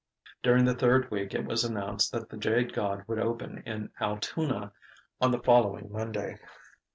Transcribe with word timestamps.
During 0.41 0.65
the 0.65 0.73
third 0.73 1.11
week 1.11 1.35
it 1.35 1.45
was 1.45 1.63
announced 1.63 2.11
that 2.11 2.27
"The 2.27 2.35
Jade 2.37 2.73
God" 2.73 3.03
would 3.05 3.19
open 3.19 3.61
in 3.67 3.91
Altoona 3.99 4.73
on 5.21 5.29
the 5.29 5.43
following 5.43 5.91
Monday. 5.91 6.39